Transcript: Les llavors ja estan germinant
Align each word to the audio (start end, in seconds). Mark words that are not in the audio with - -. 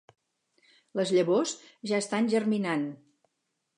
Les 0.99 1.11
llavors 1.17 1.53
ja 1.91 1.99
estan 2.07 2.31
germinant 2.33 2.89